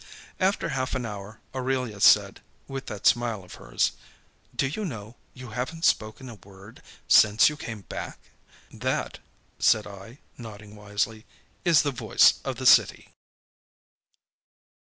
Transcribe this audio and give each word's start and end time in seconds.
After 0.39 0.69
half 0.69 0.95
an 0.95 1.05
hour 1.05 1.39
Aurelia 1.53 1.99
said, 1.99 2.41
with 2.67 2.87
that 2.87 3.05
smile 3.05 3.43
of 3.43 3.53
hers: 3.61 3.91
"Do 4.55 4.65
you 4.67 4.83
know, 4.83 5.15
you 5.35 5.51
haven't 5.51 5.85
spoken 5.85 6.27
a 6.27 6.33
word 6.43 6.81
since 7.07 7.49
you 7.49 7.55
came 7.55 7.81
back!" 7.81 8.17
"That," 8.73 9.19
said 9.59 9.85
I, 9.85 10.17
nodding 10.39 10.75
wisely, 10.75 11.27
"is 11.63 11.83
the 11.83 11.91
Voice 11.91 12.39
of 12.43 12.55
the 12.55 12.65
City." 12.65 13.09